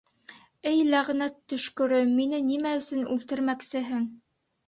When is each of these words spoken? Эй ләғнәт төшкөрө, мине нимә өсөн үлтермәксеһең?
Эй 0.69 0.79
ләғнәт 0.93 1.35
төшкөрө, 1.53 1.99
мине 2.15 2.39
нимә 2.47 2.73
өсөн 2.79 3.05
үлтермәксеһең? 3.17 4.09